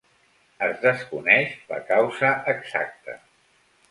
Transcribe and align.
Es 0.67 0.79
desconeix 0.85 1.51
la 1.73 1.77
causa 1.91 2.33
exacta. 2.55 3.17